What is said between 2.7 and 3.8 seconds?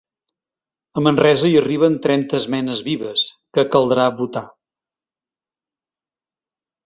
vives, que